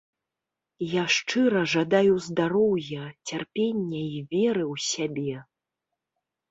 Я 0.93 1.03
шчыра 1.15 1.61
жадаю 1.75 2.15
здароўя, 2.29 3.03
цярпення 3.27 4.01
і 4.15 4.19
веры 4.31 4.63
ў 4.73 4.75
сябе. 4.91 5.37